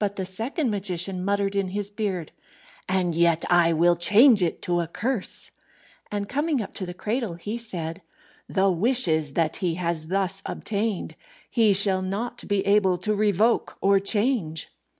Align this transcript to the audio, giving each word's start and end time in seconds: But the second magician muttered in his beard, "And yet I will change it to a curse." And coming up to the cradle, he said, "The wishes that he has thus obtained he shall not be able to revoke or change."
But 0.00 0.16
the 0.16 0.24
second 0.24 0.70
magician 0.72 1.24
muttered 1.24 1.54
in 1.54 1.68
his 1.68 1.88
beard, 1.88 2.32
"And 2.88 3.14
yet 3.14 3.44
I 3.48 3.72
will 3.72 3.94
change 3.94 4.42
it 4.42 4.60
to 4.62 4.80
a 4.80 4.88
curse." 4.88 5.52
And 6.10 6.28
coming 6.28 6.60
up 6.60 6.74
to 6.74 6.84
the 6.84 6.92
cradle, 6.92 7.34
he 7.34 7.56
said, 7.56 8.02
"The 8.48 8.68
wishes 8.72 9.34
that 9.34 9.58
he 9.58 9.74
has 9.76 10.08
thus 10.08 10.42
obtained 10.44 11.14
he 11.48 11.72
shall 11.72 12.02
not 12.02 12.48
be 12.48 12.66
able 12.66 12.98
to 12.98 13.14
revoke 13.14 13.78
or 13.80 14.00
change." 14.00 14.70